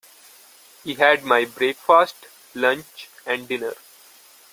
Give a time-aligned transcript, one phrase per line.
[0.83, 3.75] He had my breakfast, lunch and dinner.